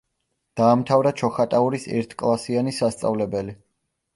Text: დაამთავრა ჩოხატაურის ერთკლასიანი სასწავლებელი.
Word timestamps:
დაამთავრა 0.61 1.11
ჩოხატაურის 1.19 1.85
ერთკლასიანი 1.99 2.75
სასწავლებელი. 2.79 3.57